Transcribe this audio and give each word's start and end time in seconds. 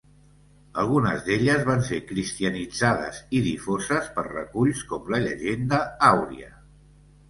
Algunes 0.83 1.21
d'elles 1.27 1.65
van 1.67 1.83
ser 1.91 1.99
cristianitzades 2.13 3.21
i 3.41 3.45
difoses 3.51 4.11
per 4.19 4.27
reculls 4.33 4.85
com 4.93 5.17
la 5.17 5.25
Llegenda 5.31 5.85
àuria. 6.15 6.57